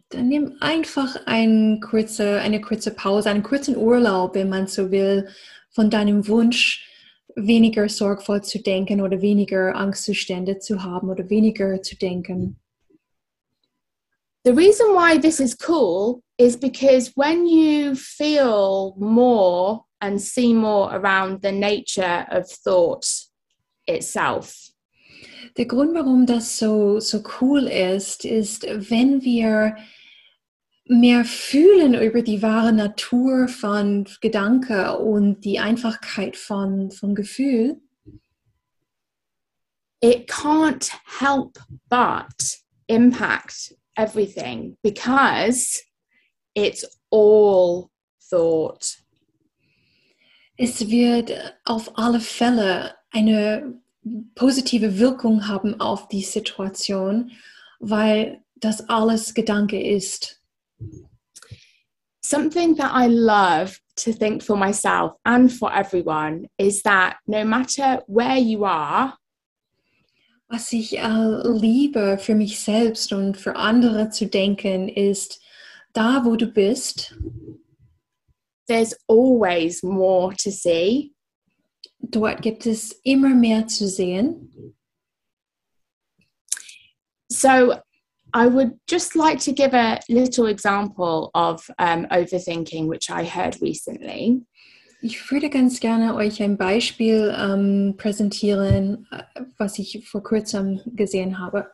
[0.09, 5.27] Dann nimm einfach ein kurze, eine kurze Pause, einen kurzen Urlaub, wenn man so will,
[5.71, 6.87] von deinem Wunsch,
[7.35, 12.57] weniger sorgvoll zu denken oder weniger Angstzustände zu haben oder weniger zu denken.
[14.45, 20.95] The reason why this is cool is because when you feel more and see more
[20.95, 23.07] around the nature of thought
[23.87, 24.69] itself.
[25.57, 29.77] Der Grund, warum das so, so cool ist, ist, wenn wir
[30.87, 37.81] mehr fühlen über die wahre Natur von Gedanke und die Einfachkeit von, von Gefühl,
[40.01, 41.57] it can't help
[41.89, 45.81] but impact everything because
[46.53, 47.89] it's all
[48.29, 48.97] thought.
[50.57, 51.31] Es wird
[51.65, 53.81] auf alle Fälle eine
[54.35, 57.31] positive Wirkung haben auf die Situation,
[57.79, 60.41] weil das alles Gedanke ist.
[62.21, 68.03] Something that I love to think for myself and for everyone is that no matter
[68.07, 69.13] where you are,
[70.47, 75.41] was ich äh, liebe für mich selbst und für andere zu denken, ist,
[75.93, 77.15] da wo du bist,
[78.67, 81.13] there's always more to see.
[81.99, 84.75] Dort gibt es immer mehr zu sehen.
[87.31, 87.73] So
[88.33, 93.57] I would just like to give a little example of um, overthinking, which I heard
[93.61, 94.41] recently.
[95.05, 101.37] Ich würde ganz gerne euch ein Beispiel ähm, präsentieren, äh, was ich vor kurzem gesehen
[101.37, 101.69] habe.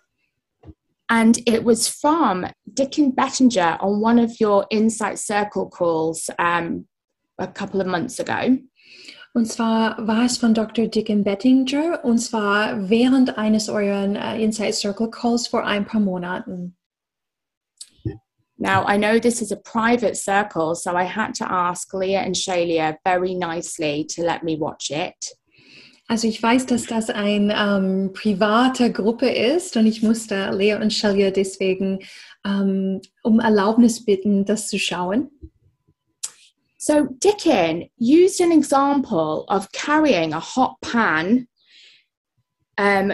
[1.07, 6.89] And it was from Dickon Bettinger on one of your Insight Circle calls um,
[7.37, 8.57] a couple of months ago.
[9.33, 10.87] Und zwar war es von Dr.
[10.87, 16.75] Dickon Bettinger und zwar während eines euren uh, Insight Circle Calls vor ein paar Monaten.
[18.61, 22.35] Now, I know this is a private circle, so I had to ask Leah and
[22.35, 25.35] Shalia very nicely to let me watch it.
[26.07, 30.93] Also ich weiß, dass das eine ähm, private Gruppe ist und ich musste Lea und
[30.93, 32.01] Shalia deswegen
[32.45, 35.31] ähm, um Erlaubnis bitten, das zu schauen.
[36.77, 41.47] So Dickon used an example of carrying a hot pan
[42.77, 43.13] um,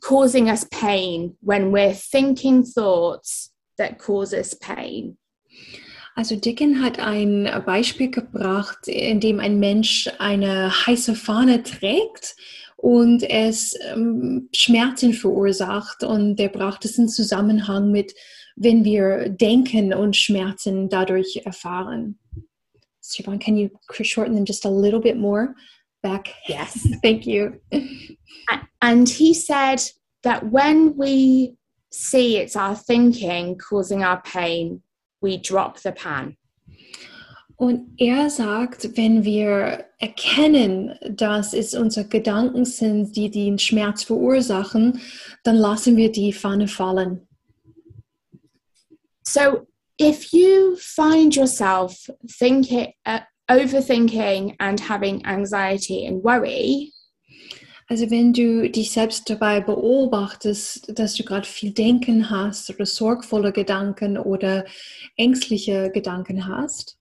[0.00, 5.16] causing us pain when we're thinking thoughts that cause us pain.
[6.14, 12.34] Also Dickon hat ein Beispiel gebracht, in dem ein Mensch eine heiße Fahne trägt
[12.76, 18.14] und es ähm, Schmerzen verursacht und der braucht es in Zusammenhang mit,
[18.56, 22.18] wenn wir denken und Schmerzen dadurch erfahren.
[23.00, 23.68] Siobhan, can you
[24.02, 25.54] shorten them just a little bit more
[26.02, 26.34] back?
[26.46, 26.86] Yes.
[27.02, 27.60] Thank you.
[28.80, 29.80] And he said
[30.22, 31.57] that when we
[31.90, 34.82] see it's our thinking causing our pain,
[35.20, 36.36] we drop the pan.
[37.56, 45.00] Und er sagt, wenn wir erkennen, dass es unsere Gedanken sind, die den Schmerz verursachen,
[45.42, 47.26] dann lassen wir die Pfanne fallen.
[49.24, 49.66] So
[50.00, 52.08] if you find yourself
[52.38, 53.20] thinking, uh,
[53.50, 56.92] overthinking and having anxiety and worry,
[57.88, 63.52] Also wenn du dich selbst dabei beobachtest, dass du gerade viel Denken hast oder sorgvolle
[63.52, 64.66] Gedanken oder
[65.16, 66.98] ängstliche Gedanken hast.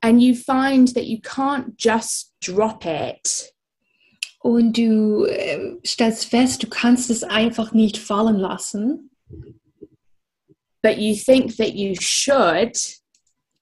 [0.00, 3.56] And you find that you can't just drop it,
[4.46, 9.10] und du äh, stellst fest, du kannst es einfach nicht fallen lassen,
[10.82, 12.78] but you think that you should,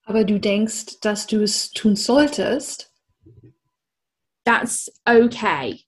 [0.02, 2.92] aber du denkst, dass du es tun solltest,
[4.44, 5.83] that's okay.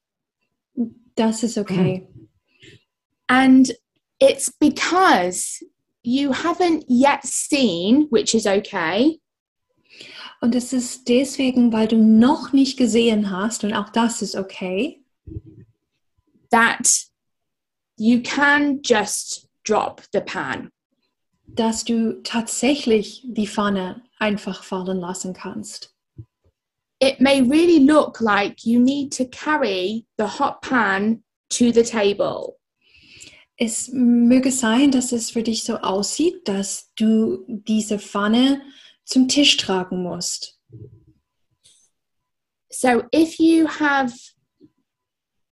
[1.17, 2.07] Das ist okay.
[3.29, 3.73] And
[4.21, 5.65] it's because
[6.03, 9.21] you haven't yet seen, which is okay,
[10.41, 15.03] Und es ist deswegen, weil du noch nicht gesehen hast, und auch das ist okay,
[16.51, 17.07] that
[17.97, 20.71] you can just drop the pan.
[21.49, 25.96] dass du tatsächlich die Pfanne einfach fallen lassen kannst.
[26.99, 32.59] It may really look like you need to carry the hot pan to the table.
[33.59, 38.63] Es möge sein, dass es für dich so aussieht, dass du diese Pfanne
[39.05, 40.59] zum Tisch tragen musst.
[42.71, 44.13] So if you have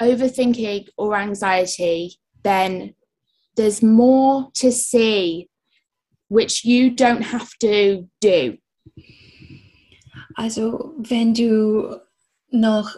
[0.00, 2.94] overthinking or anxiety, then
[3.56, 5.48] there's more to see
[6.28, 8.58] which you don't have to do.
[10.34, 11.96] Also wenn du
[12.50, 12.96] noch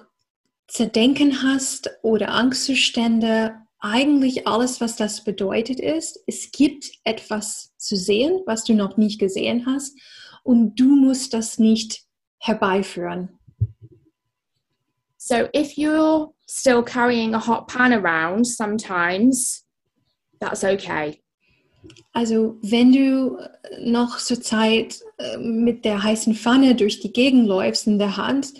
[0.68, 8.41] Zerdenken hast oder Angstzustände, eigentlich alles, was das bedeutet ist, es gibt etwas zu sehen,
[8.47, 9.97] was du noch nicht gesehen hast
[10.43, 12.05] und du musst das nicht
[12.39, 13.39] herbeiführen.
[15.18, 19.64] So if you're still carrying a hot pan around sometimes,
[20.41, 21.22] that's okay.
[22.12, 23.39] Also wenn du
[23.80, 28.53] noch zur Zeit äh, mit der heißen Pfanne durch die Gegend läufst in der Hand,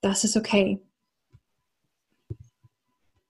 [0.00, 0.80] das ist okay.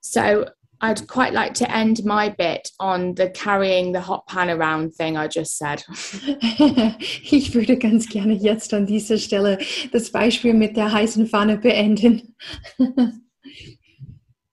[0.01, 0.45] So
[0.81, 5.17] I'd quite like to end my bit on the carrying the hot pan around thing
[5.17, 5.85] I just said.
[7.31, 9.59] Ich würde ganz gerne jetzt an dieser Stelle
[9.93, 12.37] das Beispiel mit der heißen Pfanne beenden.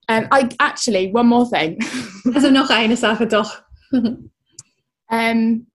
[0.08, 1.78] Um, I actually one more thing.
[2.34, 3.62] Also noch eine Sache doch.
[5.12, 5.66] um,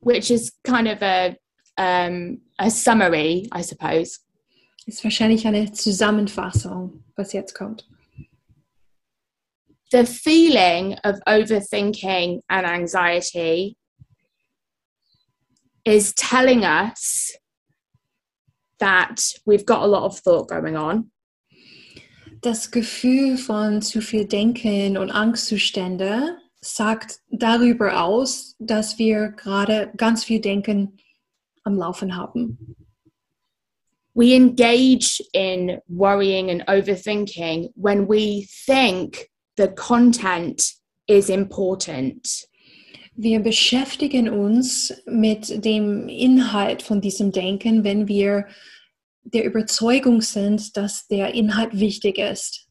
[0.00, 1.36] which is kind of a
[1.76, 4.20] um, a summary, I suppose.
[4.86, 7.84] Ist wahrscheinlich eine Zusammenfassung, was jetzt kommt.
[9.90, 13.76] The feeling of overthinking and anxiety
[15.84, 17.36] is telling us
[18.78, 21.10] that we've got a lot of thought going on.
[22.42, 30.24] Das Gefühl von zu viel Denken und Angstzustände sagt darüber aus, dass wir gerade ganz
[30.24, 30.98] viel Denken
[31.64, 32.76] am Laufen haben.
[34.14, 40.62] We engage in worrying and overthinking when we think the content
[41.06, 42.48] is important.
[43.16, 48.46] Wir beschäftigen uns mit dem Inhalt von diesem Denken, wenn wir
[49.24, 52.68] der Überzeugung sind, dass der Inhalt wichtig ist.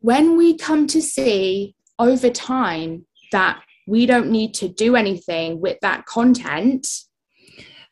[0.00, 5.78] When we come to see over time that we don't need to do anything with
[5.80, 6.86] that content,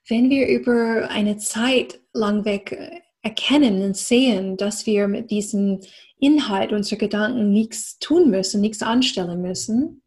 [0.09, 2.77] Wenn wir über eine Zeit lang weg
[3.23, 5.81] erkennen und sehen, dass wir mit diesem
[6.19, 10.03] Inhalt unserer Gedanken nichts tun müssen, nichts anstellen müssen,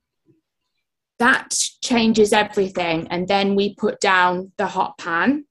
[1.19, 1.51] that
[1.81, 3.07] changes everything.
[3.09, 5.45] And then we put down the hot pan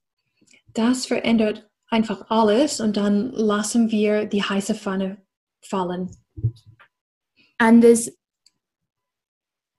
[0.73, 5.17] das verändert einfach alles und dann lassen wir die heiße Pfanne
[5.61, 6.09] fallen.
[7.59, 8.11] And there's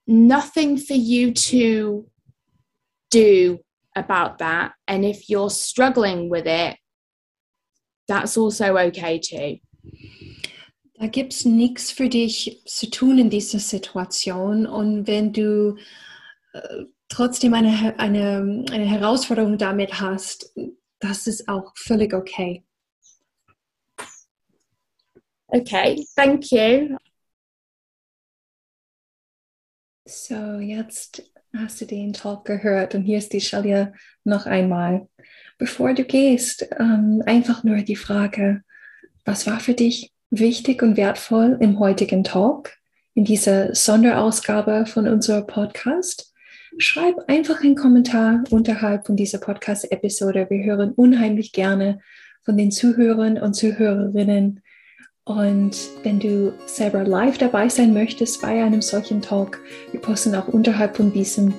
[0.06, 2.06] nothing for you to
[3.10, 3.58] do
[3.96, 4.72] about that.
[4.86, 6.76] And if you're struggling with it,
[8.08, 9.60] that's also okay too.
[10.98, 14.66] Da gibt es nichts für dich zu tun in dieser Situation.
[14.66, 15.76] Und wenn du
[16.52, 20.54] äh, trotzdem eine, eine, eine Herausforderung damit hast,
[21.00, 22.64] das ist auch völlig okay.
[25.48, 26.96] Okay, thank you.
[30.06, 31.22] So, jetzt
[31.56, 35.08] hast du den Talk gehört und hier ist die Shalia noch einmal.
[35.56, 38.62] Bevor du gehst, ähm, einfach nur die Frage,
[39.24, 42.72] was war für dich wichtig und wertvoll im heutigen Talk,
[43.14, 46.34] in dieser Sonderausgabe von unserem Podcast?
[46.76, 50.48] Schreib einfach einen Kommentar unterhalb von dieser Podcast-Episode.
[50.50, 52.00] Wir hören unheimlich gerne
[52.42, 54.60] von den Zuhörern und Zuhörerinnen.
[55.26, 59.58] Und wenn du selber live dabei sein möchtest bei einem solchen Talk,
[59.90, 61.54] wir posten auch unterhalb von, diesem,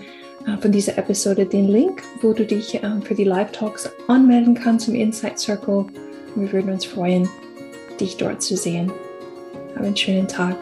[0.45, 4.87] äh, von dieser Episode den Link, wo du dich äh, für die Live-Talks anmelden kannst
[4.87, 5.87] im Insight Circle.
[6.35, 7.27] Wir würden uns freuen,
[7.99, 8.91] dich dort zu sehen.
[9.75, 10.57] Hab einen schönen Tag.